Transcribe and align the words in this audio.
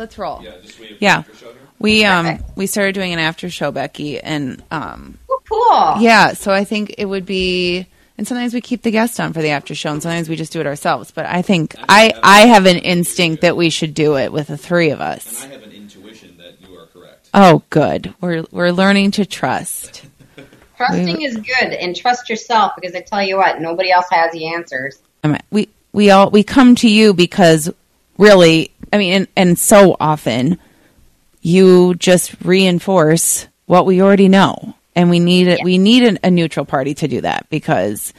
Let's 0.00 0.16
roll. 0.18 0.40
Yeah, 0.42 0.52
just 0.62 0.80
wait. 0.80 0.96
Yeah. 0.98 1.18
After 1.18 1.34
show 1.34 1.52
here. 1.52 1.56
We 1.78 2.04
um 2.04 2.38
we 2.56 2.66
started 2.66 2.94
doing 2.94 3.12
an 3.12 3.18
after 3.18 3.50
show, 3.50 3.70
Becky, 3.70 4.18
and 4.18 4.62
um 4.70 5.18
Oh, 5.30 5.40
cool. 5.48 6.02
yeah. 6.02 6.32
So 6.32 6.52
I 6.52 6.64
think 6.64 6.94
it 6.98 7.04
would 7.04 7.26
be, 7.26 7.86
and 8.16 8.26
sometimes 8.26 8.54
we 8.54 8.60
keep 8.62 8.82
the 8.82 8.90
guest 8.90 9.20
on 9.20 9.32
for 9.34 9.42
the 9.42 9.50
after 9.50 9.74
show, 9.74 9.92
and 9.92 10.02
sometimes 10.02 10.28
we 10.28 10.36
just 10.36 10.52
do 10.52 10.60
it 10.60 10.66
ourselves. 10.66 11.10
But 11.10 11.26
I 11.26 11.42
think 11.42 11.74
I 11.88 12.12
I 12.22 12.46
have 12.46 12.64
an 12.66 12.78
instinct 12.78 13.42
that 13.42 13.56
we 13.56 13.68
should 13.70 13.92
do 13.94 14.16
it 14.16 14.32
with 14.32 14.46
the 14.48 14.56
three 14.56 14.88
of 14.90 15.00
us. 15.02 15.44
And 15.44 15.52
I 15.52 15.56
have 15.56 15.64
an 15.64 15.72
intuition 15.72 16.36
that 16.38 16.54
you 16.66 16.76
are 16.78 16.86
correct. 16.86 17.28
Oh, 17.34 17.62
good. 17.70 18.14
We're 18.22 18.44
we're 18.50 18.70
learning 18.72 19.10
to 19.12 19.26
trust. 19.26 20.04
Trusting 20.78 21.20
is 21.20 21.36
good, 21.36 21.72
and 21.74 21.94
trust 21.94 22.30
yourself 22.30 22.72
because 22.74 22.94
I 22.94 23.00
tell 23.02 23.22
you 23.22 23.36
what, 23.36 23.60
nobody 23.60 23.90
else 23.90 24.06
has 24.10 24.32
the 24.32 24.46
answers. 24.54 24.98
We 25.50 25.68
we 25.92 26.10
all 26.10 26.30
we 26.30 26.42
come 26.42 26.74
to 26.76 26.88
you 26.88 27.12
because 27.12 27.70
really, 28.16 28.70
I 28.92 28.98
mean, 28.98 29.12
and, 29.12 29.28
and 29.36 29.58
so 29.58 29.96
often 29.98 30.58
you 31.42 31.94
just 31.94 32.34
reinforce 32.42 33.46
what 33.66 33.86
we 33.86 34.02
already 34.02 34.28
know, 34.28 34.74
and 34.94 35.10
we 35.10 35.20
need 35.20 35.46
it. 35.46 35.60
We 35.62 35.78
need 35.78 36.02
an, 36.04 36.18
a 36.22 36.30
neutral 36.30 36.66
party 36.66 36.94
to 36.94 37.08
do 37.08 37.20
that 37.20 37.48
because 37.50 38.12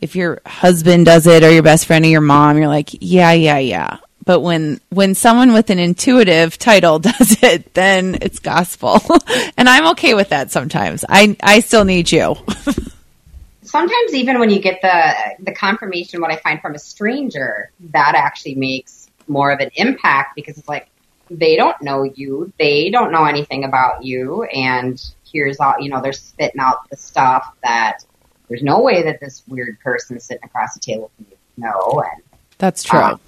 if 0.00 0.16
your 0.16 0.40
husband 0.46 1.06
does 1.06 1.26
it 1.26 1.44
or 1.44 1.50
your 1.50 1.62
best 1.62 1.86
friend 1.86 2.04
or 2.04 2.08
your 2.08 2.20
mom, 2.20 2.58
you're 2.58 2.68
like, 2.68 2.90
yeah, 3.00 3.32
yeah, 3.32 3.58
yeah. 3.58 3.98
But 4.24 4.40
when 4.40 4.80
when 4.90 5.14
someone 5.14 5.52
with 5.52 5.70
an 5.70 5.78
intuitive 5.78 6.58
title 6.58 6.98
does 7.10 7.42
it, 7.42 7.74
then 7.74 8.18
it's 8.22 8.38
gospel, 8.38 9.00
and 9.56 9.68
I'm 9.68 9.88
okay 9.88 10.14
with 10.14 10.30
that. 10.30 10.50
Sometimes 10.50 11.04
I 11.08 11.36
I 11.42 11.60
still 11.60 11.84
need 11.84 12.10
you. 12.10 12.36
Sometimes, 13.62 14.14
even 14.14 14.38
when 14.38 14.50
you 14.50 14.60
get 14.60 14.80
the 14.82 15.44
the 15.44 15.52
confirmation, 15.52 16.20
what 16.20 16.30
I 16.30 16.36
find 16.36 16.60
from 16.60 16.74
a 16.74 16.78
stranger, 16.78 17.70
that 17.90 18.14
actually 18.14 18.54
makes 18.54 19.03
more 19.28 19.50
of 19.50 19.60
an 19.60 19.70
impact 19.76 20.34
because 20.34 20.58
it's 20.58 20.68
like 20.68 20.88
they 21.30 21.56
don't 21.56 21.80
know 21.80 22.02
you, 22.02 22.52
they 22.58 22.90
don't 22.90 23.12
know 23.12 23.24
anything 23.24 23.64
about 23.64 24.04
you, 24.04 24.44
and 24.44 25.02
here's 25.30 25.58
all 25.58 25.74
you 25.78 25.88
know. 25.88 26.00
They're 26.02 26.12
spitting 26.12 26.60
out 26.60 26.88
the 26.90 26.96
stuff 26.96 27.54
that 27.62 28.04
there's 28.48 28.62
no 28.62 28.80
way 28.80 29.02
that 29.04 29.20
this 29.20 29.42
weird 29.48 29.80
person 29.80 30.20
sitting 30.20 30.44
across 30.44 30.74
the 30.74 30.80
table 30.80 31.10
can 31.16 31.26
know, 31.56 32.02
and 32.12 32.22
That's 32.58 32.82
true. 32.82 33.00
um, 33.00 33.20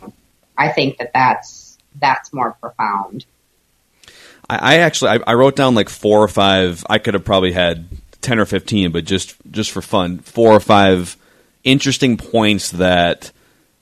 I 0.57 0.71
think 0.71 0.99
that 0.99 1.13
that's 1.13 1.79
that's 2.01 2.33
more 2.33 2.53
profound. 2.61 3.25
I, 4.49 4.57
I 4.57 4.75
actually 4.79 5.11
I, 5.13 5.19
I 5.27 5.35
wrote 5.35 5.57
down 5.57 5.75
like 5.75 5.89
four 5.89 6.23
or 6.23 6.29
five. 6.29 6.85
I 6.89 6.99
could 6.99 7.15
have 7.15 7.25
probably 7.25 7.53
had 7.53 7.89
ten 8.21 8.39
or 8.39 8.47
fifteen, 8.47 8.93
but 8.93 9.05
just 9.05 9.37
just 9.51 9.71
for 9.71 9.83
fun, 9.83 10.19
four 10.19 10.53
or 10.53 10.61
five 10.61 11.17
interesting 11.65 12.17
points 12.17 12.71
that 12.73 13.33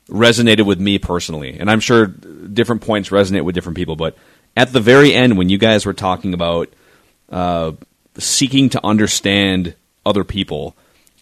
resonated 0.08 0.66
with 0.66 0.80
me 0.80 0.98
personally, 0.98 1.58
and 1.58 1.70
I'm 1.70 1.80
sure 1.80 2.06
different 2.06 2.82
points 2.82 3.10
resonate 3.10 3.44
with 3.44 3.54
different 3.54 3.76
people. 3.76 3.96
But 3.96 4.16
at 4.56 4.72
the 4.72 4.80
very 4.80 5.14
end, 5.14 5.38
when 5.38 5.48
you 5.48 5.58
guys 5.58 5.86
were 5.86 5.94
talking 5.94 6.34
about 6.34 6.72
uh, 7.30 7.72
seeking 8.18 8.68
to 8.70 8.80
understand 8.84 9.74
other 10.04 10.24
people, 10.24 10.76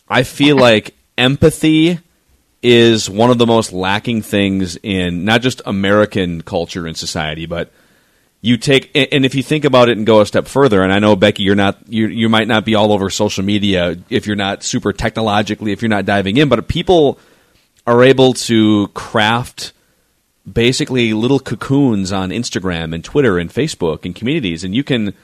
I 0.09 0.23
feel 0.23 0.57
like 0.69 0.95
empathy 1.17 1.99
is 2.63 3.11
one 3.11 3.31
of 3.31 3.39
the 3.39 3.47
most 3.47 3.73
lacking 3.73 4.23
things 4.23 4.77
in 4.83 5.25
not 5.25 5.43
just 5.43 5.63
American 5.67 6.43
culture 6.43 6.87
and 6.87 6.97
society, 6.97 7.47
but 7.47 7.73
you 8.43 8.57
take 8.57 8.91
and 8.95 9.25
if 9.25 9.35
you 9.35 9.43
think 9.43 9.65
about 9.65 9.89
it 9.89 9.97
and 9.97 10.05
go 10.05 10.21
a 10.21 10.27
step 10.27 10.49
further 10.49 10.83
and 10.83 10.93
i 10.93 10.99
know 10.99 11.15
becky 11.15 11.45
you're 11.45 11.55
not 11.55 11.79
you 11.89 12.09
you 12.09 12.29
might 12.29 12.49
not 12.49 12.65
be 12.65 12.75
all 12.75 12.93
over 12.93 13.09
social 13.09 13.45
media 13.45 13.97
if 14.11 14.27
you're 14.27 14.37
not 14.37 14.65
super 14.65 14.93
technologically 14.93 15.71
if 15.71 15.81
you're 15.81 15.89
not 15.89 16.05
diving 16.05 16.37
in 16.37 16.49
but 16.49 16.67
people 16.67 17.19
are 17.87 18.03
able 18.03 18.33
to 18.33 18.89
craft 18.89 19.73
basically 20.51 21.13
little 21.13 21.39
cocoons 21.41 22.13
on 22.13 22.31
instagram 22.31 22.95
and 22.95 23.05
twitter 23.05 23.39
and 23.39 23.51
facebook 23.51 24.05
and 24.05 24.15
communities 24.15 24.65
and 24.65 24.75
you 24.75 24.83
can 24.85 25.15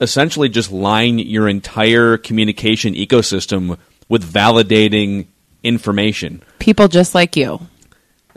essentially 0.00 0.48
just 0.48 0.70
line 0.70 1.18
your 1.18 1.48
entire 1.48 2.16
communication 2.16 2.94
ecosystem 2.94 3.76
with 4.08 4.24
validating 4.24 5.26
information 5.62 6.42
People 6.58 6.88
just 6.88 7.14
like 7.14 7.36
you. 7.36 7.58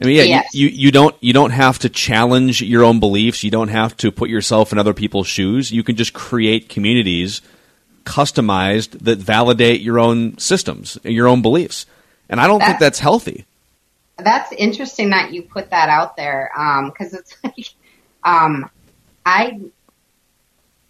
I 0.01 0.05
mean, 0.05 0.15
yeah, 0.15 0.23
Yes. 0.23 0.53
you, 0.55 0.67
you 0.67 0.75
you 0.85 0.91
don't 0.91 1.15
you 1.21 1.33
don't 1.33 1.51
have 1.51 1.77
to 1.79 1.89
challenge 1.89 2.61
your 2.61 2.83
own 2.83 2.99
beliefs. 2.99 3.43
You 3.43 3.51
don't 3.51 3.67
have 3.67 3.95
to 3.97 4.11
put 4.11 4.29
yourself 4.29 4.71
in 4.71 4.79
other 4.79 4.93
people's 4.93 5.27
shoes. 5.27 5.71
You 5.71 5.83
can 5.83 5.95
just 5.95 6.13
create 6.13 6.67
communities 6.67 7.41
customized 8.05 8.99
that 9.03 9.19
validate 9.19 9.81
your 9.81 9.99
own 9.99 10.37
systems, 10.37 10.97
your 11.03 11.27
own 11.27 11.41
beliefs. 11.41 11.85
And 12.27 12.41
I 12.41 12.47
don't 12.47 12.59
think 12.61 12.79
that's 12.79 12.99
healthy. 12.99 13.45
That's 14.17 14.51
interesting 14.51 15.09
that 15.09 15.33
you 15.33 15.43
put 15.43 15.71
that 15.71 15.89
out 15.89 16.15
there 16.15 16.51
because 16.85 17.13
it's 17.13 17.35
like 17.43 17.67
um, 18.23 18.69
I 19.25 19.59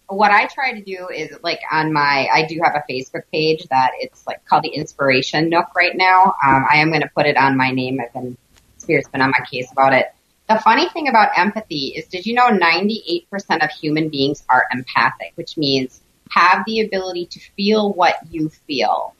what 0.08 0.30
I 0.30 0.46
try 0.46 0.72
to 0.74 0.82
do 0.82 1.08
is 1.08 1.36
like 1.42 1.60
on 1.72 1.92
my 1.92 2.28
I 2.32 2.46
do 2.46 2.60
have 2.62 2.74
a 2.74 2.92
Facebook 2.92 3.22
page 3.32 3.66
that 3.70 3.92
it's 3.98 4.26
like 4.26 4.44
called 4.44 4.64
the 4.64 4.68
Inspiration 4.68 5.48
Nook 5.48 5.74
right 5.74 5.96
now. 5.96 6.34
Um, 6.44 6.66
I 6.70 6.76
am 6.78 6.90
going 6.90 7.00
to 7.00 7.10
put 7.14 7.26
it 7.26 7.36
on 7.36 7.56
my 7.56 7.70
name. 7.70 8.00
I've 8.00 8.12
been 8.12 8.36
Spirit's 8.76 9.08
been 9.08 9.22
on 9.22 9.30
my 9.30 9.46
case 9.50 9.72
about 9.72 9.94
it. 9.94 10.12
The 10.48 10.58
funny 10.58 10.90
thing 10.90 11.08
about 11.08 11.38
empathy 11.38 11.94
is, 11.96 12.06
did 12.08 12.26
you 12.26 12.34
know 12.34 12.48
98% 12.48 13.26
of 13.64 13.70
human 13.70 14.10
beings 14.10 14.44
are 14.50 14.66
empathic, 14.70 15.32
which 15.36 15.56
means 15.56 16.02
have 16.28 16.64
the 16.66 16.80
ability 16.80 17.26
to 17.26 17.40
feel 17.56 17.92
what 17.94 18.16
you 18.30 18.50
feel 18.50 19.14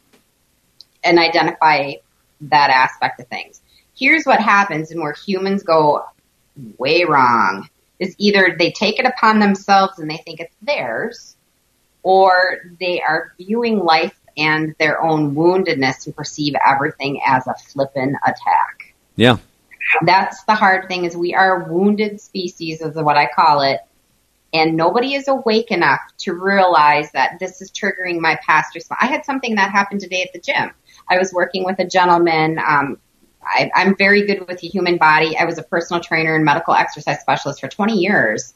and 1.02 1.18
identify 1.18 1.92
that 2.42 2.70
aspect 2.70 3.20
of 3.20 3.28
things. 3.28 3.60
Here's 3.96 4.24
what 4.24 4.40
happens 4.40 4.90
and 4.90 5.00
where 5.00 5.12
humans 5.12 5.62
go 5.62 6.04
way 6.78 7.04
wrong 7.04 7.68
is 7.98 8.14
either 8.18 8.56
they 8.58 8.72
take 8.72 8.98
it 8.98 9.06
upon 9.06 9.38
themselves 9.38 9.98
and 9.98 10.10
they 10.10 10.16
think 10.18 10.40
it's 10.40 10.54
theirs, 10.62 11.36
or 12.02 12.58
they 12.80 13.00
are 13.00 13.32
viewing 13.38 13.78
life 13.78 14.18
and 14.36 14.74
their 14.78 15.02
own 15.02 15.34
woundedness 15.34 16.06
and 16.06 16.16
perceive 16.16 16.54
everything 16.66 17.20
as 17.24 17.46
a 17.46 17.54
flippin' 17.54 18.16
attack. 18.24 18.94
Yeah. 19.16 19.38
That's 20.02 20.42
the 20.44 20.54
hard 20.54 20.88
thing 20.88 21.04
is 21.04 21.16
we 21.16 21.34
are 21.34 21.62
a 21.62 21.72
wounded 21.72 22.20
species 22.20 22.80
is 22.80 22.96
what 22.96 23.16
I 23.16 23.28
call 23.32 23.60
it. 23.60 23.80
And 24.52 24.76
nobody 24.76 25.14
is 25.14 25.28
awake 25.28 25.70
enough 25.70 26.00
to 26.18 26.32
realize 26.32 27.10
that 27.12 27.38
this 27.40 27.60
is 27.60 27.70
triggering 27.70 28.20
my 28.20 28.38
past 28.46 28.74
response. 28.74 29.00
I 29.02 29.06
had 29.06 29.24
something 29.24 29.56
that 29.56 29.70
happened 29.72 30.00
today 30.00 30.22
at 30.22 30.32
the 30.32 30.40
gym. 30.40 30.70
I 31.08 31.18
was 31.18 31.32
working 31.32 31.64
with 31.64 31.78
a 31.80 31.84
gentleman. 31.84 32.58
Um, 32.64 32.98
I, 33.44 33.70
I'm 33.74 33.96
very 33.96 34.26
good 34.26 34.46
with 34.48 34.58
the 34.60 34.68
human 34.68 34.96
body. 34.96 35.36
I 35.36 35.44
was 35.44 35.58
a 35.58 35.62
personal 35.62 36.02
trainer 36.02 36.34
and 36.34 36.44
medical 36.44 36.74
exercise 36.74 37.20
specialist 37.20 37.60
for 37.60 37.68
20 37.68 37.94
years. 37.94 38.54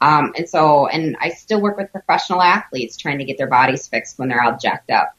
Um, 0.00 0.32
and 0.36 0.48
so, 0.48 0.86
and 0.86 1.16
I 1.20 1.30
still 1.30 1.60
work 1.60 1.76
with 1.76 1.90
professional 1.90 2.40
athletes 2.40 2.96
trying 2.96 3.18
to 3.18 3.24
get 3.24 3.36
their 3.38 3.48
bodies 3.48 3.86
fixed 3.88 4.18
when 4.18 4.28
they're 4.28 4.42
all 4.42 4.56
jacked 4.56 4.90
up. 4.90 5.14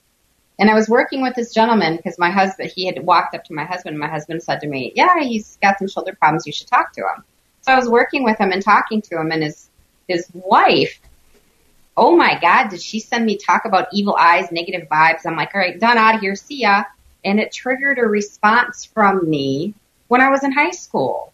And 0.57 0.69
I 0.69 0.74
was 0.74 0.90
working 0.90 1.22
with 1.22 1.35
this 1.35 1.53
gentleman 1.53 1.96
because 1.96 2.19
my 2.19 2.30
husband, 2.30 2.72
he 2.75 2.85
had 2.85 3.06
walked 3.06 3.34
up 3.34 3.46
to 3.46 3.53
my 3.53 3.63
husband 3.63 3.94
and 3.94 4.00
my 4.00 4.09
husband 4.09 4.44
said 4.44 4.59
to 4.62 4.68
me, 4.68 4.91
yeah, 4.96 5.22
he's 5.22 5.57
got 5.62 5.80
some 5.80 5.88
shoulder 5.88 6.16
problems. 6.19 6.46
You 6.46 6.53
should 6.53 6.68
talk 6.68 6.94
to 6.94 7.01
him. 7.01 7.24
So 7.62 7.72
I 7.72 7.78
was 7.78 7.90
working 7.90 8.24
with 8.24 8.38
him 8.38 8.51
and 8.51 8.62
talking 8.62 9.01
to 9.03 9.19
him 9.19 9.31
and 9.31 9.44
his, 9.44 9.69
his 10.07 10.27
wife, 10.33 11.00
oh 11.95 12.16
my 12.16 12.39
God, 12.39 12.69
did 12.69 12.81
she 12.81 13.00
send 13.00 13.25
me 13.25 13.38
talk 13.38 13.66
about 13.66 13.88
evil 13.94 14.16
eyes, 14.16 14.51
negative 14.51 14.88
vibes? 14.89 15.25
I'm 15.25 15.36
like, 15.36 15.54
all 15.54 15.62
right, 15.62 15.80
done 15.80 15.98
out 15.98 16.16
of 16.16 16.21
here. 16.21 16.36
See 16.36 16.62
ya. 16.62 16.83
And 17.25 17.39
it 17.39 17.51
triggered 17.51 18.00
a 18.00 18.07
response 18.07 18.86
from 18.86 19.30
me 19.30 19.74
when 20.07 20.21
I 20.21 20.30
was 20.30 20.44
in 20.44 20.51
high 20.51 20.71
school, 20.71 21.33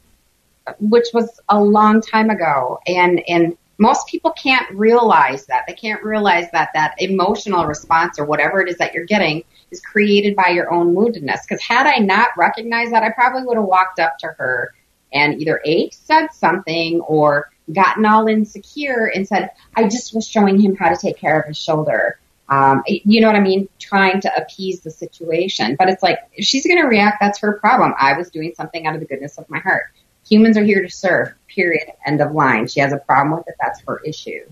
which 0.80 1.08
was 1.14 1.40
a 1.50 1.62
long 1.62 2.02
time 2.02 2.30
ago. 2.30 2.80
And, 2.88 3.22
and 3.28 3.58
most 3.78 4.08
people 4.08 4.32
can't 4.32 4.70
realize 4.72 5.46
that. 5.48 5.66
They 5.68 5.74
can't 5.74 6.04
realize 6.04 6.50
that 6.52 6.72
that 6.74 6.96
emotional 7.00 7.66
response 7.66 8.18
or 8.20 8.26
whatever 8.26 8.62
it 8.62 8.70
is 8.70 8.78
that 8.78 8.94
you're 8.94 9.06
getting 9.06 9.44
is 9.72 9.82
created 9.82 10.36
by 10.36 10.50
your 10.50 10.72
own 10.74 10.96
woundedness. 10.96 11.42
Because 11.48 11.62
had 11.62 11.86
I 11.86 11.98
not 11.98 12.30
recognized 12.38 12.94
that, 12.94 13.04
I 13.04 13.12
probably 13.12 13.44
would 13.44 13.58
have 13.58 13.66
walked 13.66 14.00
up 14.00 14.18
to 14.20 14.28
her 14.28 14.74
and 15.14 15.42
either 15.42 15.62
A, 15.66 15.90
said 15.92 16.28
something 16.34 17.02
or 17.02 17.52
gotten 17.72 18.06
all 18.06 18.28
insecure 18.28 19.12
and 19.14 19.28
said, 19.28 19.52
I 19.76 19.84
just 19.84 20.14
was 20.14 20.28
showing 20.28 20.60
him 20.60 20.76
how 20.76 20.90
to 20.90 20.98
take 20.98 21.18
care 21.18 21.40
of 21.40 21.48
his 21.48 21.58
shoulder. 21.58 22.20
Um, 22.48 22.84
you 22.86 23.22
know 23.22 23.28
what 23.28 23.36
I 23.36 23.42
mean? 23.42 23.68
Trying 23.80 24.22
to 24.22 24.32
appease 24.36 24.82
the 24.82 24.92
situation. 24.92 25.76
But 25.78 25.90
it's 25.90 26.04
like, 26.04 26.20
if 26.34 26.46
she's 26.46 26.66
going 26.66 26.80
to 26.80 26.88
react, 26.88 27.18
that's 27.20 27.40
her 27.40 27.54
problem. 27.54 27.94
I 28.00 28.18
was 28.18 28.30
doing 28.30 28.54
something 28.56 28.86
out 28.86 28.94
of 28.94 29.00
the 29.00 29.08
goodness 29.08 29.38
of 29.38 29.50
my 29.50 29.60
heart. 29.60 29.86
Humans 30.28 30.58
are 30.58 30.64
here 30.64 30.82
to 30.82 30.90
serve, 30.90 31.34
period, 31.48 31.88
end 32.06 32.22
of 32.22 32.34
line. 32.34 32.68
She 32.68 32.80
has 32.80 32.94
a 32.94 32.98
problem 32.98 33.38
with 33.38 33.48
it, 33.48 33.56
that's 33.60 33.82
her 33.88 34.00
issue. 34.06 34.46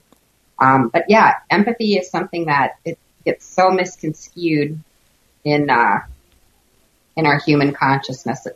Um, 0.60 0.90
but 0.90 1.06
yeah, 1.10 1.36
empathy 1.50 1.96
is 1.98 2.10
something 2.10 2.46
that 2.46 2.78
it 2.86 2.98
gets 3.26 3.46
so 3.46 3.72
misconstrued 3.72 4.80
in 5.44 5.70
uh, 5.70 6.00
in 7.16 7.26
our 7.26 7.40
human 7.40 7.74
consciousness. 7.74 8.48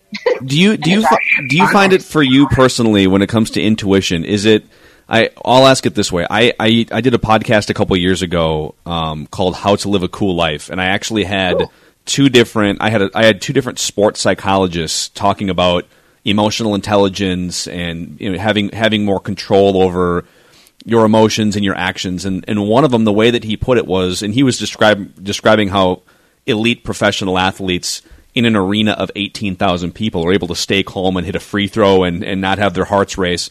Do 0.45 0.59
you 0.59 0.77
do 0.77 0.91
you 0.91 1.01
do 1.49 1.57
you 1.57 1.67
find 1.67 1.93
it 1.93 2.03
for 2.03 2.23
you 2.23 2.47
personally 2.47 3.07
when 3.07 3.21
it 3.21 3.29
comes 3.29 3.51
to 3.51 3.61
intuition? 3.61 4.23
Is 4.25 4.45
it 4.45 4.65
I 5.09 5.29
I'll 5.43 5.67
ask 5.67 5.85
it 5.85 5.95
this 5.95 6.11
way. 6.11 6.25
I 6.29 6.53
I, 6.59 6.85
I 6.91 7.01
did 7.01 7.13
a 7.13 7.19
podcast 7.19 7.69
a 7.69 7.73
couple 7.73 7.95
years 7.97 8.21
ago 8.21 8.75
um, 8.85 9.27
called 9.27 9.55
How 9.55 9.75
to 9.77 9.89
Live 9.89 10.03
a 10.03 10.07
Cool 10.07 10.35
Life, 10.35 10.69
and 10.69 10.81
I 10.81 10.85
actually 10.85 11.23
had 11.23 11.69
two 12.05 12.29
different 12.29 12.81
I 12.81 12.89
had 12.89 13.01
a, 13.01 13.09
I 13.13 13.25
had 13.25 13.41
two 13.41 13.53
different 13.53 13.79
sports 13.79 14.19
psychologists 14.19 15.09
talking 15.09 15.49
about 15.49 15.85
emotional 16.25 16.75
intelligence 16.75 17.67
and 17.67 18.19
you 18.19 18.31
know 18.31 18.37
having 18.37 18.69
having 18.69 19.05
more 19.05 19.19
control 19.19 19.81
over 19.81 20.25
your 20.85 21.05
emotions 21.05 21.55
and 21.55 21.63
your 21.63 21.75
actions. 21.75 22.25
And 22.25 22.43
and 22.47 22.67
one 22.67 22.83
of 22.83 22.91
them 22.91 23.05
the 23.05 23.13
way 23.13 23.31
that 23.31 23.43
he 23.43 23.57
put 23.57 23.77
it 23.77 23.85
was 23.85 24.23
and 24.23 24.33
he 24.33 24.43
was 24.43 24.57
describe, 24.57 25.23
describing 25.23 25.69
how 25.69 26.01
elite 26.45 26.83
professional 26.83 27.37
athletes 27.37 28.01
in 28.33 28.45
an 28.45 28.55
arena 28.55 28.91
of 28.91 29.09
18,000 29.15 29.93
people 29.93 30.23
are 30.23 30.31
able 30.31 30.47
to 30.47 30.55
stay 30.55 30.83
calm 30.83 31.17
and 31.17 31.25
hit 31.25 31.35
a 31.35 31.39
free 31.39 31.67
throw 31.67 32.03
and, 32.03 32.23
and 32.23 32.39
not 32.39 32.59
have 32.59 32.73
their 32.73 32.85
hearts 32.85 33.17
race 33.17 33.49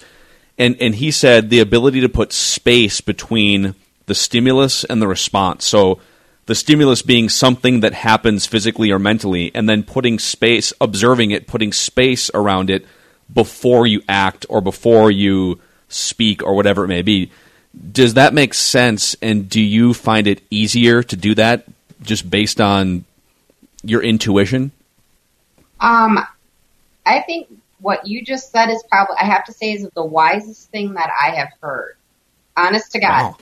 and 0.59 0.77
and 0.81 0.95
he 0.97 1.11
said 1.11 1.51
the 1.51 1.61
ability 1.61 2.01
to 2.01 2.09
put 2.09 2.33
space 2.33 3.01
between 3.01 3.75
the 4.07 4.15
stimulus 4.15 4.85
and 4.85 5.03
the 5.03 5.09
response 5.09 5.67
so 5.67 6.01
the 6.47 6.55
stimulus 6.55 7.03
being 7.03 7.29
something 7.29 7.81
that 7.81 7.93
happens 7.93 8.47
physically 8.47 8.91
or 8.91 8.99
mentally, 8.99 9.51
and 9.55 9.69
then 9.69 9.83
putting 9.83 10.19
space, 10.19 10.73
observing 10.81 11.33
it, 11.33 11.47
putting 11.47 11.73
space 11.73 12.31
around 12.33 12.71
it 12.71 12.87
before 13.33 13.87
you 13.87 14.01
act 14.09 14.47
or 14.49 14.61
before 14.61 15.11
you 15.11 15.61
speak 15.89 16.45
or 16.45 16.55
whatever 16.55 16.85
it 16.85 16.89
may 16.89 17.03
be. 17.03 17.31
Does 17.93 18.15
that 18.15 18.33
make 18.33 18.55
sense? 18.55 19.17
And 19.21 19.49
do 19.51 19.61
you 19.61 19.93
find 19.93 20.29
it 20.29 20.41
easier 20.49 21.03
to 21.03 21.17
do 21.17 21.35
that 21.35 21.67
just 22.01 22.31
based 22.31 22.61
on 22.61 23.05
your 23.83 24.03
intuition? 24.03 24.71
Um, 25.81 26.25
I 27.05 27.21
think 27.21 27.49
what 27.81 28.07
you 28.07 28.25
just 28.25 28.51
said 28.51 28.71
is 28.71 28.83
probably, 28.91 29.17
I 29.21 29.25
have 29.25 29.45
to 29.45 29.53
say, 29.53 29.73
is 29.73 29.89
the 29.95 30.05
wisest 30.05 30.71
thing 30.71 30.95
that 30.95 31.11
I 31.23 31.37
have 31.37 31.49
heard. 31.61 31.97
Honest 32.57 32.93
to 32.93 33.01
God. 33.01 33.23
Wow. 33.23 33.37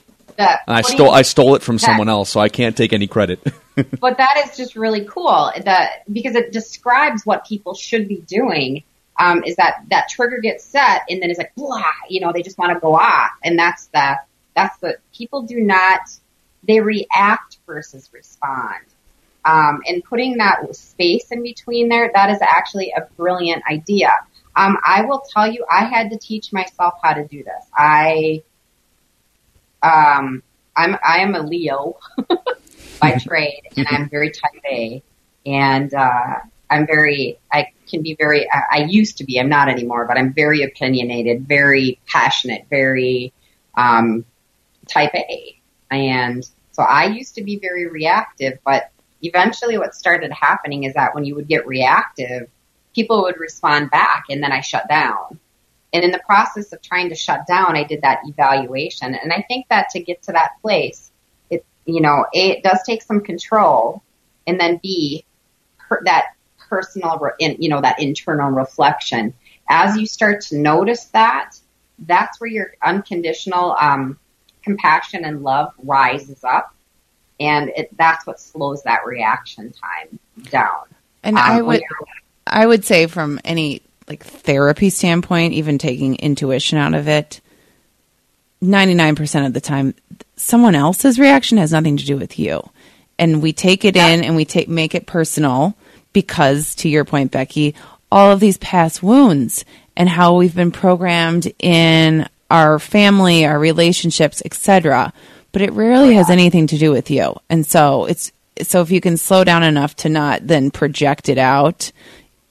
I 0.67 0.83
stole 0.83 1.11
I 1.11 1.23
stole 1.23 1.55
it 1.55 1.63
from 1.63 1.77
that, 1.77 1.83
someone 1.83 2.09
else, 2.09 2.31
so 2.31 2.41
I 2.41 2.49
can't 2.49 2.77
take 2.77 2.93
any 2.93 3.07
credit. 3.07 3.41
but 4.01 4.19
that 4.19 4.45
is 4.45 4.57
just 4.57 4.75
really 4.75 5.05
cool. 5.05 5.53
That 5.65 6.03
because 6.13 6.35
it 6.35 6.53
describes 6.53 7.25
what 7.25 7.47
people 7.47 7.75
should 7.75 8.09
be 8.09 8.17
doing. 8.23 8.83
Um, 9.17 9.45
is 9.45 9.55
that 9.57 9.85
that 9.91 10.09
trigger 10.09 10.41
gets 10.41 10.65
set 10.65 11.03
and 11.09 11.23
then 11.23 11.31
it's 11.31 11.39
like 11.39 11.55
blah, 11.55 11.85
you 12.09 12.21
know, 12.21 12.33
they 12.33 12.43
just 12.43 12.59
want 12.59 12.73
to 12.73 12.81
go 12.81 12.97
off, 12.97 13.31
and 13.45 13.57
that's 13.57 13.87
the 13.87 14.19
that's 14.57 14.77
the 14.79 14.97
people 15.13 15.43
do 15.43 15.61
not 15.61 16.01
they 16.67 16.81
react 16.81 17.59
versus 17.67 18.11
respond. 18.13 18.85
Um, 19.45 19.83
and 19.87 20.03
putting 20.03 20.39
that 20.39 20.75
space 20.75 21.31
in 21.31 21.43
between 21.43 21.89
there, 21.89 22.11
that 22.15 22.31
is 22.31 22.39
actually 22.41 22.93
a 22.97 23.03
brilliant 23.17 23.63
idea. 23.71 24.11
Um, 24.57 24.79
I 24.85 25.03
will 25.03 25.23
tell 25.33 25.51
you, 25.51 25.67
I 25.71 25.85
had 25.85 26.11
to 26.11 26.19
teach 26.19 26.53
myself 26.53 26.95
how 27.03 27.15
to 27.15 27.27
do 27.27 27.43
this. 27.43 27.65
I 27.77 28.43
um, 29.83 30.43
I'm 30.77 30.97
I 31.07 31.19
am 31.19 31.35
a 31.35 31.43
Leo 31.43 31.99
by 33.01 33.19
trade, 33.19 33.63
and 33.77 33.87
I'm 33.89 34.09
very 34.09 34.31
type 34.31 34.63
A, 34.71 35.03
and 35.45 35.93
uh, 35.93 36.39
I'm 36.71 36.87
very 36.87 37.39
I 37.53 37.73
can 37.89 38.03
be 38.03 38.15
very 38.15 38.49
I, 38.51 38.63
I 38.71 38.79
used 38.85 39.19
to 39.19 39.25
be 39.25 39.39
I'm 39.39 39.49
not 39.49 39.69
anymore, 39.69 40.07
but 40.07 40.17
I'm 40.17 40.33
very 40.33 40.63
opinionated, 40.63 41.47
very 41.47 41.99
passionate, 42.07 42.67
very 42.71 43.33
um, 43.77 44.25
type 44.89 45.15
A, 45.15 45.59
and 45.91 46.49
so 46.73 46.83
I 46.83 47.07
used 47.07 47.37
to 47.37 47.45
be 47.45 47.59
very 47.59 47.87
reactive, 47.87 48.59
but 48.65 48.91
eventually 49.25 49.79
what 49.79 49.95
started 49.95 50.33
happening 50.33 50.85
is 50.85 50.95
that 50.95 51.15
when 51.15 51.25
you 51.25 51.35
would 51.35 51.49
get 51.49 51.67
reactive, 51.67 52.49
people 52.95 53.23
would 53.23 53.39
respond 53.39 53.91
back, 53.91 54.25
and 54.31 54.43
then 54.43 54.53
I 54.53 54.61
shut 54.61 54.89
down. 54.89 55.39
And 55.93 56.03
in 56.05 56.11
the 56.11 56.21
process 56.27 56.73
of 56.73 56.83
trying 56.83 57.11
to 57.11 57.15
shut 57.15 57.47
down, 57.47 57.77
I 57.77 57.85
did 57.85 58.03
that 58.03 58.21
evaluation. 58.25 59.15
And 59.15 59.33
I 59.33 59.45
think 59.47 59.69
that 59.69 59.91
to 59.91 60.01
get 60.01 60.23
to 60.25 60.33
that 60.33 60.61
place, 60.61 61.11
it, 61.51 61.65
you 61.85 62.01
know, 62.01 62.27
A, 62.35 62.51
it 62.51 62.63
does 62.65 62.81
take 62.85 63.03
some 63.03 63.21
control 63.21 64.03
and 64.47 64.59
then 64.59 64.81
B, 64.83 65.25
per, 65.79 66.03
that 66.05 66.35
personal, 66.69 67.21
you 67.39 67.69
know, 67.69 67.81
that 67.81 68.01
internal 68.01 68.51
reflection. 68.51 69.35
As 69.69 69.97
you 69.97 70.07
start 70.07 70.43
to 70.43 70.59
notice 70.59 71.05
that, 71.07 71.57
that's 72.01 72.41
where 72.41 72.51
your 72.51 72.75
unconditional, 72.83 73.77
um, 73.81 74.19
compassion 74.65 75.25
and 75.25 75.43
love 75.43 75.73
rises 75.79 76.43
up. 76.43 76.74
And 77.41 77.71
it, 77.77 77.97
that's 77.97 78.27
what 78.27 78.41
slows 78.41 78.83
that 78.85 79.07
reaction 79.07 79.73
time 79.73 80.19
down. 80.51 80.85
And 81.23 81.37
um, 81.37 81.43
I 81.43 81.63
would, 81.63 81.83
I 82.47 82.67
would 82.67 82.85
say 82.85 83.07
from 83.07 83.41
any 83.45 83.83
like 84.07 84.25
therapy 84.25 84.91
standpoint, 84.91 85.55
even 85.55 85.79
taking 85.79 86.17
intuition 86.17 86.79
out 86.79 86.95
of 86.95 87.09
it, 87.09 87.41
99% 88.63 89.47
of 89.47 89.53
the 89.53 89.61
time, 89.61 89.95
someone 90.37 90.75
else's 90.75 91.19
reaction 91.19 91.59
has 91.59 91.73
nothing 91.73 91.97
to 91.97 92.05
do 92.05 92.17
with 92.17 92.39
you. 92.39 92.69
And 93.19 93.43
we 93.43 93.53
take 93.53 93.85
it 93.85 93.97
in 93.97 94.25
and 94.25 94.37
we 94.37 94.45
take, 94.45 94.69
make 94.69 94.95
it 94.95 95.07
personal 95.07 95.77
because 96.13 96.75
to 96.77 96.89
your 96.89 97.05
point, 97.05 97.31
Becky, 97.31 97.75
all 98.11 98.31
of 98.31 98.41
these 98.41 98.59
past 98.59 99.03
wounds 99.03 99.65
and 99.97 100.09
how 100.09 100.37
we've 100.37 100.55
been 100.55 100.71
programmed 100.71 101.53
in 101.59 102.29
our 102.51 102.79
family, 102.79 103.45
our 103.45 103.59
relationships, 103.59 104.43
etc. 104.45 105.13
But 105.55 105.63
it 105.63 105.73
rarely 105.73 106.15
has 106.15 106.31
anything 106.31 106.67
to 106.67 106.79
do 106.79 106.91
with 106.91 107.13
you. 107.13 107.37
And 107.49 107.65
so 107.65 108.07
it's, 108.07 108.33
so 108.61 108.83
if 108.83 108.91
you 108.91 109.01
can 109.01 109.17
slow 109.17 109.45
down 109.45 109.63
enough 109.63 109.95
to 109.99 110.09
not 110.09 110.45
then 110.45 110.73
project 110.73 111.29
it 111.29 111.39
out, 111.39 111.93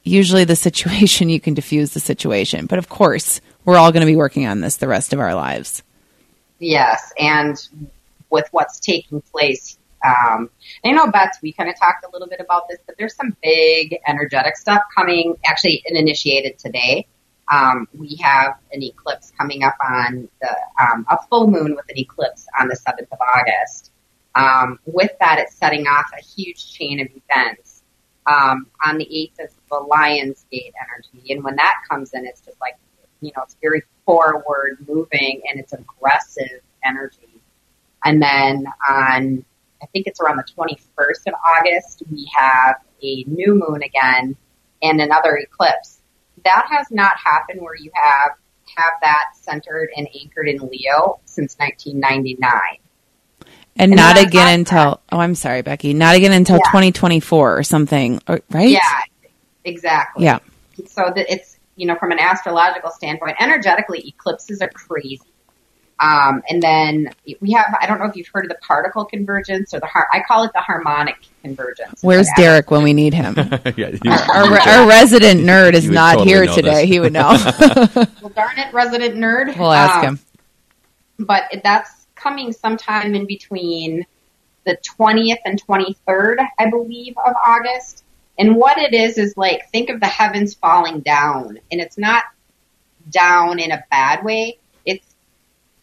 usually 0.03 0.45
the 0.45 0.55
situation 0.67 1.27
you 1.27 1.41
can 1.41 1.53
diffuse 1.53 1.91
the 1.91 1.99
situation. 1.99 2.65
But 2.65 2.79
of 2.79 2.87
course, 2.87 3.41
we're 3.65 3.75
all 3.75 3.91
going 3.91 4.03
to 4.03 4.11
be 4.11 4.15
working 4.15 4.47
on 4.47 4.61
this 4.61 4.77
the 4.77 4.87
rest 4.87 5.11
of 5.11 5.19
our 5.19 5.35
lives. 5.35 5.83
Yes, 6.59 7.11
and 7.19 7.57
with 8.29 8.47
what's 8.51 8.79
taking 8.79 9.19
place, 9.19 9.77
um, 10.05 10.49
I 10.85 10.91
know 10.91 11.11
Beth, 11.11 11.37
we 11.41 11.51
kind 11.51 11.69
of 11.69 11.77
talked 11.77 12.05
a 12.05 12.09
little 12.13 12.29
bit 12.29 12.39
about 12.39 12.69
this, 12.69 12.79
but 12.85 12.95
there's 12.97 13.15
some 13.15 13.35
big 13.43 13.97
energetic 14.07 14.55
stuff 14.55 14.81
coming. 14.95 15.35
Actually, 15.45 15.83
initiated 15.87 16.57
today. 16.57 17.05
Um, 17.53 17.87
we 17.93 18.15
have 18.23 18.55
an 18.71 18.81
eclipse 18.81 19.31
coming 19.37 19.63
up 19.63 19.75
on 19.83 20.27
the 20.41 20.55
um, 20.81 21.05
a 21.09 21.17
full 21.29 21.47
moon 21.47 21.75
with 21.75 21.85
an 21.89 21.97
eclipse 21.97 22.47
on 22.59 22.67
the 22.67 22.75
seventh 22.75 23.09
of 23.11 23.19
August. 23.21 23.91
Um, 24.35 24.79
with 24.85 25.11
that, 25.19 25.37
it's 25.39 25.55
setting 25.55 25.85
off 25.85 26.05
a 26.17 26.21
huge 26.21 26.73
chain 26.73 26.99
of 26.99 27.07
events. 27.07 27.83
Um, 28.25 28.67
on 28.85 28.97
the 28.97 29.05
8th 29.05 29.47
of 29.47 29.53
the 29.69 29.79
Lion's 29.79 30.45
Gate 30.49 30.73
energy. 30.81 31.33
And 31.33 31.43
when 31.43 31.57
that 31.57 31.73
comes 31.89 32.13
in, 32.13 32.25
it's 32.25 32.39
just 32.39 32.59
like, 32.61 32.77
you 33.19 33.33
know, 33.35 33.43
it's 33.43 33.57
very 33.61 33.83
forward 34.05 34.77
moving 34.87 35.41
and 35.49 35.59
it's 35.59 35.73
aggressive 35.73 36.61
energy. 36.85 37.41
And 38.05 38.21
then 38.21 38.65
on, 38.89 39.43
I 39.81 39.85
think 39.87 40.07
it's 40.07 40.21
around 40.21 40.37
the 40.37 40.45
21st 40.57 41.27
of 41.27 41.33
August, 41.45 42.03
we 42.09 42.31
have 42.33 42.77
a 43.03 43.25
new 43.27 43.55
moon 43.55 43.83
again 43.83 44.37
and 44.81 45.01
another 45.01 45.35
eclipse. 45.35 45.99
That 46.45 46.67
has 46.69 46.87
not 46.91 47.13
happened 47.17 47.61
where 47.61 47.75
you 47.75 47.91
have 47.93 48.31
have 48.77 48.93
that 49.01 49.25
centered 49.41 49.89
and 49.95 50.07
anchored 50.19 50.47
in 50.47 50.57
Leo 50.57 51.19
since 51.25 51.55
1999. 51.57 52.49
And, 53.75 53.91
and 53.91 53.95
not 53.95 54.17
again 54.17 54.59
until, 54.59 55.01
oh, 55.11 55.19
I'm 55.19 55.35
sorry, 55.35 55.63
Becky, 55.63 55.93
not 55.93 56.15
again 56.15 56.31
until 56.31 56.57
yeah. 56.57 56.71
2024 56.71 57.57
or 57.57 57.63
something, 57.63 58.19
uh, 58.27 58.37
right? 58.51 58.69
Yeah, 58.69 58.79
Exactly. 59.65 60.25
Yeah. 60.25 60.39
So 60.87 61.11
that 61.15 61.31
it's, 61.31 61.57
you 61.75 61.87
know, 61.87 61.95
from 61.95 62.11
an 62.11 62.19
astrological 62.19 62.91
standpoint, 62.91 63.37
energetically, 63.39 64.07
eclipses 64.07 64.61
are 64.61 64.69
crazy. 64.69 65.21
Um, 65.99 66.41
and 66.49 66.61
then 66.61 67.09
we 67.39 67.51
have, 67.51 67.75
I 67.79 67.85
don't 67.85 67.99
know 67.99 68.05
if 68.05 68.15
you've 68.15 68.27
heard 68.27 68.45
of 68.45 68.49
the 68.49 68.57
particle 68.61 69.05
convergence 69.05 69.73
or 69.73 69.79
the, 69.79 69.85
har- 69.85 70.07
I 70.11 70.21
call 70.21 70.43
it 70.43 70.51
the 70.53 70.59
harmonic 70.59 71.15
convergence. 71.41 72.01
Where's 72.01 72.27
Derek 72.35 72.71
when 72.71 72.83
we 72.83 72.93
need 72.93 73.13
him? 73.13 73.35
yeah, 73.77 74.25
our, 74.33 74.43
our, 74.43 74.59
our, 74.59 74.87
resident 74.87 75.41
nerd 75.41 75.73
is 75.73 75.89
not 75.89 76.17
totally 76.17 76.29
here 76.29 76.45
today. 76.47 76.81
This. 76.81 76.89
He 76.89 76.99
would 76.99 77.13
know. 77.13 77.29
well, 77.95 78.31
darn 78.35 78.57
it, 78.57 78.73
resident 78.73 79.15
nerd. 79.15 79.57
We'll 79.57 79.71
ask 79.71 79.99
um, 79.99 80.15
him. 80.15 80.19
But 81.19 81.43
that's 81.63 82.07
coming 82.15 82.51
sometime 82.51 83.15
in 83.15 83.25
between 83.25 84.05
the 84.65 84.77
20th 84.97 85.39
and 85.45 85.61
23rd, 85.63 86.45
I 86.57 86.69
believe, 86.69 87.15
of 87.25 87.33
August. 87.45 88.03
And 88.37 88.55
what 88.55 88.77
it 88.77 88.93
is 88.93 89.17
is 89.17 89.35
like 89.37 89.69
think 89.69 89.89
of 89.89 89.99
the 89.99 90.07
heavens 90.07 90.55
falling 90.55 91.01
down, 91.01 91.59
and 91.71 91.79
it's 91.79 91.97
not 91.97 92.23
down 93.09 93.59
in 93.59 93.71
a 93.71 93.83
bad 93.91 94.23
way. 94.23 94.59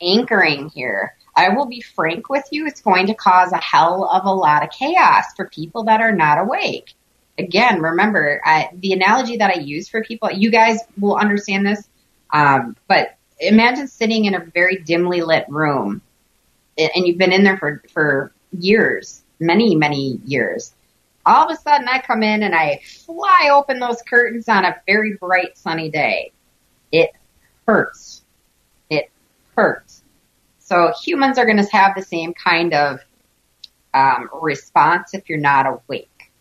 Anchoring 0.01 0.69
here. 0.71 1.15
I 1.37 1.51
will 1.51 1.67
be 1.67 1.81
frank 1.81 2.29
with 2.29 2.45
you, 2.51 2.67
it's 2.67 2.81
going 2.81 3.07
to 3.07 3.15
cause 3.15 3.53
a 3.53 3.61
hell 3.61 4.05
of 4.05 4.25
a 4.25 4.33
lot 4.33 4.65
of 4.65 4.71
chaos 4.71 5.25
for 5.37 5.49
people 5.49 5.85
that 5.85 6.01
are 6.01 6.13
not 6.13 6.39
awake. 6.39 6.95
Again, 7.39 7.81
remember 7.81 8.41
I, 8.45 8.71
the 8.75 8.93
analogy 8.93 9.37
that 9.39 9.51
I 9.51 9.61
use 9.61 9.89
for 9.89 10.03
people. 10.03 10.31
You 10.31 10.51
guys 10.51 10.81
will 10.99 11.17
understand 11.17 11.67
this, 11.67 11.89
um, 12.33 12.77
but 12.89 13.15
imagine 13.39 13.89
sitting 13.89 14.27
in 14.27 14.35
a 14.35 14.45
very 14.45 14.77
dimly 14.77 15.23
lit 15.23 15.47
room 15.49 16.03
and 16.95 17.07
you've 17.07 17.19
been 17.19 17.33
in 17.33 17.45
there 17.45 17.57
for, 17.57 17.83
for 17.93 18.33
years, 18.53 19.23
many, 19.39 19.75
many 19.75 20.21
years. 20.25 20.75
All 21.27 21.49
of 21.49 21.57
a 21.57 21.61
sudden 21.61 21.89
I 21.89 22.01
come 22.01 22.23
in 22.23 22.43
and 22.43 22.55
I 22.55 22.81
fly 22.85 23.51
open 23.53 23.79
those 23.79 24.03
curtains 24.03 24.49
on 24.49 24.65
a 24.65 24.81
very 24.87 25.17
bright 25.17 25.59
sunny 25.59 25.91
day. 25.91 26.33
It 26.91 27.11
hurts. 27.67 28.20
Hurts. 29.61 30.03
So 30.59 30.93
humans 31.03 31.37
are 31.37 31.45
going 31.45 31.63
to 31.63 31.69
have 31.73 31.95
the 31.95 32.03
same 32.03 32.33
kind 32.33 32.73
of 32.73 33.01
um, 33.93 34.31
response 34.41 35.13
if 35.13 35.29
you're 35.29 35.39
not 35.39 35.67
awake. 35.67 36.33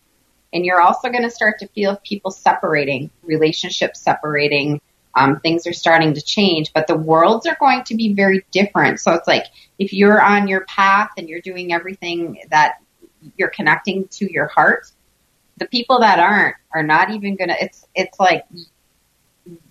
And 0.52 0.64
you're 0.64 0.80
also 0.80 1.10
going 1.10 1.24
to 1.24 1.30
start 1.30 1.58
to 1.58 1.68
feel 1.68 2.00
people 2.02 2.30
separating, 2.30 3.10
relationships 3.22 4.00
separating, 4.00 4.80
um, 5.14 5.40
things 5.40 5.66
are 5.66 5.72
starting 5.72 6.14
to 6.14 6.22
change, 6.22 6.72
but 6.72 6.86
the 6.86 6.96
worlds 6.96 7.46
are 7.46 7.56
going 7.58 7.84
to 7.84 7.94
be 7.94 8.14
very 8.14 8.44
different. 8.52 9.00
So 9.00 9.12
it's 9.12 9.26
like 9.26 9.44
if 9.78 9.92
you're 9.92 10.22
on 10.22 10.48
your 10.48 10.64
path 10.64 11.10
and 11.18 11.28
you're 11.28 11.40
doing 11.40 11.72
everything 11.72 12.40
that 12.50 12.80
you're 13.36 13.50
connecting 13.50 14.08
to 14.08 14.32
your 14.32 14.46
heart, 14.46 14.90
the 15.58 15.66
people 15.66 16.00
that 16.00 16.18
aren't 16.18 16.56
are 16.72 16.82
not 16.82 17.10
even 17.10 17.36
gonna. 17.36 17.56
It's 17.60 17.86
it's 17.94 18.18
like 18.18 18.46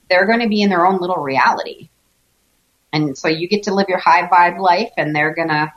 they're 0.09 0.25
going 0.25 0.41
to 0.41 0.49
be 0.49 0.61
in 0.61 0.69
their 0.69 0.85
own 0.85 0.99
little 0.99 1.21
reality, 1.21 1.89
and 2.93 3.17
so 3.17 3.27
you 3.27 3.47
get 3.47 3.63
to 3.63 3.73
live 3.73 3.87
your 3.89 3.99
high 3.99 4.27
vibe 4.27 4.59
life, 4.59 4.91
and 4.97 5.15
they're 5.15 5.33
gonna 5.33 5.73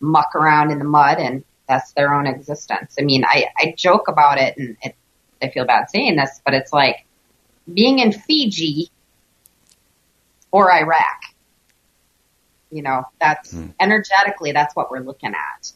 muck 0.00 0.34
around 0.34 0.70
in 0.70 0.78
the 0.78 0.84
mud, 0.84 1.18
and 1.18 1.44
that's 1.68 1.92
their 1.92 2.12
own 2.14 2.26
existence. 2.26 2.96
I 2.98 3.02
mean, 3.02 3.24
I 3.24 3.46
I 3.58 3.74
joke 3.76 4.08
about 4.08 4.38
it, 4.38 4.56
and 4.56 4.76
it, 4.82 4.94
I 5.42 5.50
feel 5.50 5.64
bad 5.64 5.90
saying 5.90 6.16
this, 6.16 6.40
but 6.44 6.54
it's 6.54 6.72
like 6.72 7.06
being 7.72 7.98
in 7.98 8.12
Fiji 8.12 8.90
or 10.50 10.72
Iraq. 10.72 11.20
You 12.70 12.82
know, 12.82 13.04
that's 13.20 13.52
Hmm. 13.52 13.68
energetically, 13.80 14.52
that's 14.52 14.74
what 14.74 14.90
we're 14.90 15.00
looking 15.00 15.34
at. 15.34 15.72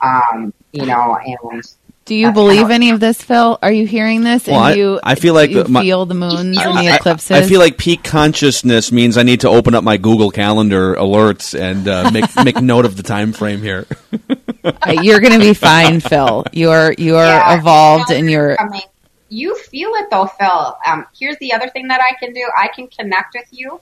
Um, 0.00 0.52
you 0.72 0.86
know, 0.86 1.16
and 1.16 1.62
Do 2.10 2.16
you 2.16 2.32
believe 2.32 2.66
how- 2.66 2.72
any 2.74 2.90
of 2.90 2.98
this, 2.98 3.22
Phil? 3.22 3.56
Are 3.62 3.70
you 3.70 3.86
hearing 3.86 4.24
this? 4.24 4.48
Well, 4.48 4.58
I- 4.58 4.72
you, 4.74 4.98
I 5.00 5.14
feel 5.14 5.32
like 5.32 5.50
you 5.50 5.62
my- 5.68 5.82
feel 5.82 6.06
the 6.06 6.14
moons 6.14 6.58
I- 6.58 6.64
and 6.68 6.76
the 6.76 6.92
eclipses. 6.92 7.30
I, 7.30 7.42
feel 7.42 7.60
like 7.60 7.78
peak 7.78 8.02
consciousness 8.02 8.90
means 8.90 9.16
I 9.16 9.22
need 9.22 9.42
to 9.42 9.48
open 9.48 9.76
up 9.76 9.84
my 9.84 9.96
Google 9.96 10.32
Calendar 10.32 10.96
alerts 10.96 11.56
and 11.56 11.86
uh, 11.86 12.10
make 12.10 12.24
make 12.44 12.60
note 12.60 12.84
of 12.84 12.96
the 12.96 13.04
time 13.04 13.32
frame 13.32 13.62
here. 13.62 13.86
You're 15.02 15.20
going 15.20 15.34
to 15.34 15.38
be 15.38 15.54
fine, 15.54 16.00
Phil. 16.00 16.44
You're 16.52 16.96
you're 16.98 17.22
Yeah, 17.22 17.60
evolved 17.60 18.10
and 18.10 18.28
you're 18.28 18.48
you're 18.48 18.56
coming. 18.56 18.80
You 19.28 19.56
feel 19.56 19.90
it 19.94 20.10
though, 20.10 20.26
Phil. 20.26 20.76
Um, 20.84 21.06
here's 21.16 21.36
the 21.38 21.52
other 21.52 21.68
thing 21.68 21.86
that 21.86 22.00
I 22.00 22.16
can 22.18 22.32
do. 22.34 22.44
I 22.58 22.66
can 22.74 22.88
connect 22.88 23.34
with 23.36 23.46
you. 23.52 23.80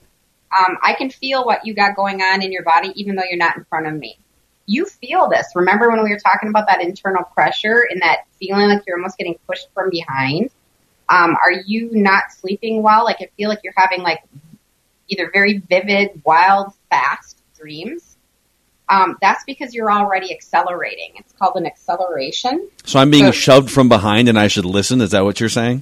Um, 0.55 0.77
I 0.83 0.93
can 0.93 1.09
feel 1.09 1.45
what 1.45 1.65
you 1.65 1.73
got 1.73 1.95
going 1.95 2.21
on 2.21 2.43
in 2.43 2.51
your 2.51 2.61
body, 2.61 2.91
even 2.95 3.15
though 3.15 3.23
you're 3.27 3.39
not 3.39 3.57
in 3.57 3.63
front 3.65 3.87
of 3.87 3.95
me. 3.95 4.19
You 4.69 4.85
feel 4.85 5.27
this. 5.29 5.47
Remember 5.55 5.89
when 5.89 6.03
we 6.03 6.11
were 6.11 6.19
talking 6.19 6.47
about 6.47 6.67
that 6.67 6.79
internal 6.79 7.23
pressure 7.23 7.87
and 7.89 8.03
that 8.03 8.27
feeling 8.39 8.69
like 8.69 8.83
you're 8.85 8.97
almost 8.97 9.17
getting 9.17 9.35
pushed 9.47 9.67
from 9.73 9.89
behind? 9.89 10.51
Um, 11.09 11.35
are 11.43 11.51
you 11.65 11.89
not 11.91 12.31
sleeping 12.31 12.83
well? 12.83 13.03
Like 13.03 13.17
I 13.19 13.29
feel 13.35 13.49
like 13.49 13.61
you're 13.63 13.73
having 13.75 14.03
like 14.03 14.19
either 15.07 15.31
very 15.33 15.57
vivid, 15.57 16.21
wild, 16.23 16.71
fast 16.91 17.41
dreams. 17.57 18.15
Um, 18.89 19.17
that's 19.21 19.43
because 19.43 19.73
you're 19.73 19.91
already 19.91 20.31
accelerating. 20.31 21.13
It's 21.15 21.33
called 21.33 21.55
an 21.55 21.65
acceleration. 21.65 22.69
So 22.85 22.99
I'm 22.99 23.09
being 23.09 23.25
So- 23.25 23.31
shoved 23.31 23.71
from 23.71 23.89
behind, 23.89 24.29
and 24.29 24.37
I 24.37 24.47
should 24.49 24.65
listen. 24.65 25.01
Is 25.01 25.09
that 25.11 25.23
what 25.23 25.39
you're 25.39 25.49
saying? 25.49 25.81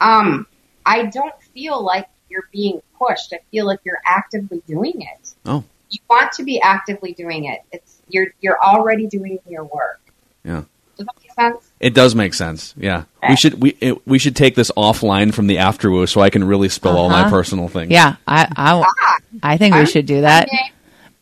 Um, 0.00 0.46
I 0.86 1.06
don't 1.06 1.34
feel 1.54 1.82
like 1.82 2.08
you're 2.28 2.48
being 2.52 2.80
pushed. 2.98 3.32
I 3.32 3.40
feel 3.50 3.66
like 3.66 3.80
you're 3.84 4.00
actively 4.06 4.62
doing 4.68 5.02
it. 5.02 5.34
Oh, 5.46 5.64
You 5.92 6.00
want 6.10 6.32
to 6.32 6.42
be 6.44 6.60
actively 6.60 7.12
doing 7.12 7.44
it. 7.44 7.60
It's 7.70 8.00
you're 8.08 8.28
you're 8.40 8.58
already 8.60 9.06
doing 9.06 9.38
your 9.48 9.64
work. 9.64 10.00
yeah. 10.44 10.64
Does 10.96 11.06
that 11.06 11.14
make 11.22 11.32
sense? 11.32 11.70
It 11.80 11.94
does 11.94 12.14
make 12.14 12.34
sense. 12.34 12.74
Yeah, 12.76 13.04
we 13.28 13.36
should 13.36 13.62
we 13.62 13.70
it, 13.80 14.06
we 14.06 14.18
should 14.18 14.34
take 14.36 14.54
this 14.54 14.70
offline 14.76 15.32
from 15.34 15.46
the 15.46 15.58
afterwoo 15.58 16.06
so 16.06 16.20
I 16.20 16.30
can 16.30 16.44
really 16.44 16.68
spill 16.68 16.96
all 16.96 17.08
my 17.08 17.22
Uh-huh. 17.22 17.30
personal 17.30 17.68
things. 17.68 17.90
yeah. 17.92 18.16
I 18.26 18.44
I, 18.56 18.84
Ah, 18.84 19.16
I 19.42 19.56
think 19.58 19.74
we 19.74 19.78
I'm- 19.80 19.86
should 19.86 20.06
do 20.06 20.20
that. 20.22 20.48
okay. 20.48 20.72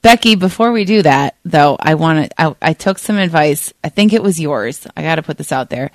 Becky, 0.02 0.34
before 0.34 0.72
we 0.72 0.84
do 0.86 1.02
that, 1.02 1.36
though, 1.44 1.76
I 1.78 1.94
want 1.94 2.30
to. 2.30 2.40
I, 2.40 2.54
I 2.62 2.72
took 2.72 2.98
some 2.98 3.18
advice. 3.18 3.72
I 3.84 3.90
think 3.90 4.12
it 4.14 4.22
was 4.22 4.40
yours. 4.40 4.86
I 4.96 5.02
got 5.02 5.16
to 5.16 5.22
put 5.22 5.36
this 5.36 5.52
out 5.52 5.68
there. 5.68 5.90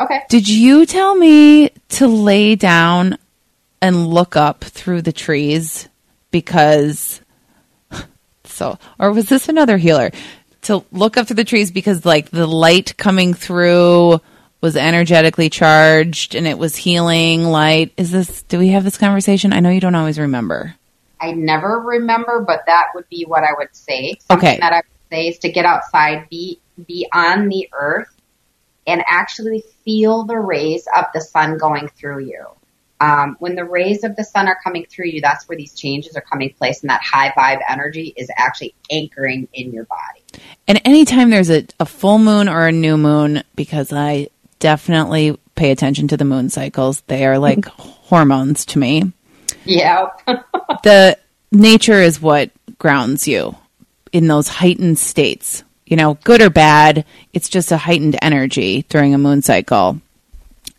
Okay. 0.00 0.20
Did 0.30 0.48
you 0.48 0.86
tell 0.86 1.14
me 1.14 1.68
to 1.90 2.06
lay 2.06 2.54
down 2.54 3.18
and 3.82 4.06
look 4.06 4.36
up 4.36 4.64
through 4.64 5.02
the 5.02 5.12
trees 5.12 5.86
because 6.30 7.20
so 8.56 8.78
or 8.98 9.12
was 9.12 9.26
this 9.28 9.48
another 9.48 9.76
healer 9.76 10.10
to 10.62 10.84
look 10.90 11.16
up 11.16 11.26
through 11.26 11.36
the 11.36 11.44
trees 11.44 11.70
because 11.70 12.04
like 12.04 12.30
the 12.30 12.46
light 12.46 12.96
coming 12.96 13.34
through 13.34 14.20
was 14.60 14.76
energetically 14.76 15.48
charged 15.50 16.34
and 16.34 16.46
it 16.46 16.58
was 16.58 16.74
healing 16.74 17.44
light 17.44 17.92
is 17.96 18.10
this 18.10 18.42
do 18.44 18.58
we 18.58 18.68
have 18.68 18.82
this 18.84 18.98
conversation 18.98 19.52
i 19.52 19.60
know 19.60 19.70
you 19.70 19.80
don't 19.80 19.94
always 19.94 20.18
remember 20.18 20.74
I 21.20 21.32
never 21.32 21.80
remember, 21.80 22.44
but 22.46 22.64
that 22.66 22.88
would 22.94 23.08
be 23.08 23.24
what 23.26 23.42
I 23.42 23.52
would 23.56 23.74
say. 23.74 24.18
Something 24.28 24.48
Okay. 24.48 24.58
that 24.60 24.72
I 24.72 24.76
would 24.76 25.10
say 25.10 25.28
is 25.28 25.38
to 25.38 25.50
get 25.50 25.64
outside, 25.64 26.28
be 26.28 26.60
be 26.86 27.08
on 27.12 27.48
the 27.48 27.68
earth, 27.72 28.14
and 28.86 29.02
actually 29.06 29.64
feel 29.84 30.24
the 30.24 30.38
rays 30.38 30.86
of 30.94 31.06
the 31.14 31.20
sun 31.22 31.56
going 31.56 31.88
through 31.88 32.20
you. 32.26 32.44
Um, 33.00 33.36
when 33.40 33.54
the 33.56 33.64
rays 33.64 34.04
of 34.04 34.16
the 34.16 34.24
sun 34.24 34.48
are 34.48 34.56
coming 34.64 34.86
through 34.88 35.06
you, 35.06 35.20
that's 35.20 35.46
where 35.48 35.56
these 35.58 35.74
changes 35.74 36.16
are 36.16 36.22
coming 36.22 36.52
place, 36.54 36.80
and 36.80 36.90
that 36.90 37.02
high 37.02 37.30
vibe 37.36 37.60
energy 37.68 38.14
is 38.16 38.30
actually 38.36 38.74
anchoring 38.90 39.48
in 39.52 39.72
your 39.72 39.84
body. 39.84 40.42
And 40.66 40.80
anytime 40.84 41.30
there's 41.30 41.50
a, 41.50 41.66
a 41.78 41.84
full 41.86 42.18
moon 42.18 42.48
or 42.48 42.66
a 42.66 42.72
new 42.72 42.96
moon, 42.96 43.42
because 43.54 43.92
I 43.92 44.28
definitely 44.58 45.38
pay 45.56 45.70
attention 45.70 46.08
to 46.08 46.16
the 46.16 46.24
moon 46.24 46.48
cycles, 46.48 47.02
they 47.02 47.26
are 47.26 47.38
like 47.38 47.64
hormones 47.66 48.64
to 48.66 48.78
me. 48.78 49.12
Yeah. 49.64 50.08
The 50.82 51.18
nature 51.52 52.00
is 52.00 52.20
what 52.20 52.50
grounds 52.78 53.26
you 53.26 53.56
in 54.12 54.26
those 54.28 54.46
heightened 54.48 54.98
states. 54.98 55.64
You 55.86 55.96
know, 55.96 56.14
good 56.24 56.40
or 56.42 56.50
bad, 56.50 57.04
it's 57.32 57.48
just 57.48 57.72
a 57.72 57.76
heightened 57.76 58.16
energy 58.22 58.84
during 58.88 59.14
a 59.14 59.18
moon 59.18 59.42
cycle. 59.42 60.00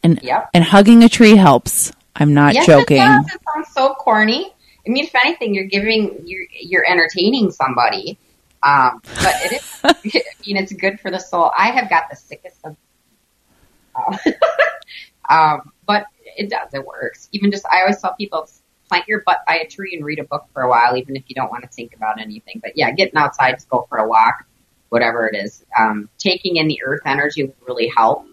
And 0.03 0.19
Yep. 0.21 0.50
and 0.53 0.63
hugging 0.63 1.03
a 1.03 1.09
tree 1.09 1.36
helps. 1.36 1.91
I'm 2.17 2.33
not 2.33 2.53
yes, 2.53 2.65
joking. 2.65 2.97
It, 2.97 3.05
does. 3.05 3.25
it 3.27 3.41
sounds 3.53 3.74
so 3.74 3.93
corny. 3.93 4.53
I 4.86 4.89
mean, 4.89 5.05
if 5.05 5.15
anything, 5.15 5.53
you're 5.53 5.65
giving 5.65 6.21
you're 6.25 6.45
you're 6.51 6.86
entertaining 6.89 7.51
somebody. 7.51 8.17
Um, 8.63 9.01
but 9.03 9.36
it 9.45 9.53
is. 9.53 9.79
I 9.83 9.93
mean, 10.45 10.57
it's 10.57 10.74
good 10.74 11.00
for 11.00 11.12
the 11.12 11.19
soul. 11.19 11.51
I 11.57 11.71
have 11.71 11.89
got 11.89 12.09
the 12.09 12.15
sickest 12.15 12.57
of. 12.63 12.75
Uh, 13.95 14.17
um, 15.29 15.71
but 15.86 16.05
it 16.38 16.50
does. 16.50 16.74
It 16.74 16.86
works. 16.86 17.29
Even 17.31 17.51
just, 17.51 17.65
I 17.71 17.81
always 17.81 18.01
tell 18.01 18.13
people, 18.15 18.50
plant 18.89 19.07
your 19.07 19.21
butt 19.21 19.39
by 19.45 19.55
a 19.55 19.67
tree 19.67 19.95
and 19.95 20.05
read 20.05 20.19
a 20.19 20.24
book 20.24 20.45
for 20.53 20.62
a 20.62 20.69
while, 20.69 20.95
even 20.95 21.15
if 21.15 21.24
you 21.27 21.36
don't 21.36 21.51
want 21.51 21.63
to 21.63 21.69
think 21.69 21.95
about 21.95 22.19
anything. 22.19 22.59
But 22.62 22.74
yeah, 22.75 22.91
getting 22.91 23.15
outside, 23.15 23.53
just 23.53 23.69
go 23.69 23.86
for 23.89 23.97
a 23.97 24.07
walk, 24.07 24.45
whatever 24.89 25.27
it 25.27 25.36
is. 25.36 25.65
Um, 25.77 26.09
taking 26.17 26.57
in 26.57 26.67
the 26.67 26.81
earth 26.83 27.01
energy 27.05 27.43
would 27.43 27.55
really 27.67 27.91
help. 27.95 28.25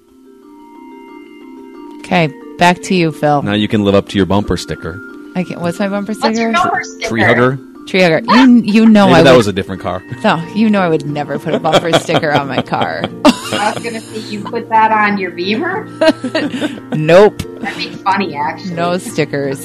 Okay, 2.05 2.31
back 2.59 2.83
to 2.83 2.95
you, 2.95 3.11
Phil. 3.13 3.43
Now 3.43 3.55
you 3.55 3.67
can 3.69 3.83
live 3.85 3.95
up 3.95 4.09
to 4.11 4.17
your 4.17 4.27
bumper 4.27 4.57
sticker. 4.57 5.01
I 5.35 5.43
can't, 5.43 5.61
what's 5.61 5.79
my 5.79 5.89
bumper 5.89 6.13
What's 6.13 6.39
your 6.39 6.53
sticker? 6.53 6.53
bumper 6.53 6.83
sticker? 6.85 7.09
Tree 7.09 7.23
hugger. 7.23 7.59
Tree 7.87 8.03
hugger. 8.03 8.21
You 8.21 8.63
you 8.63 8.87
know 8.87 9.07
Maybe 9.07 9.19
I 9.21 9.23
that 9.23 9.31
would. 9.33 9.37
was 9.39 9.47
a 9.49 9.53
different 9.53 9.81
car. 9.83 10.03
no, 10.25 10.37
you 10.55 10.69
know 10.71 10.81
I 10.81 10.89
would 10.89 11.07
never 11.07 11.39
put 11.39 11.55
a 11.55 11.59
bumper 11.59 11.93
sticker 11.99 12.31
on 12.31 12.47
my 12.47 12.63
car. 12.63 13.03
I 13.25 13.73
was 13.75 13.83
gonna 13.83 14.01
say 14.01 14.19
you 14.31 14.45
put 14.45 14.69
that 14.69 14.93
on 14.93 15.17
your 15.19 15.31
Beamer. 15.33 15.85
nope, 16.95 17.39
That'd 17.61 17.79
be 17.79 17.91
funny, 17.97 18.37
actually. 18.37 18.75
no 18.75 18.99
stickers. 18.99 19.65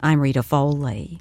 I'm 0.00 0.20
Rita 0.20 0.44
Foley. 0.44 1.18